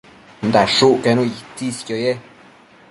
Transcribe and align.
dashucquenu 0.53 1.21
itsisquio 1.29 1.95
ye 2.05 2.13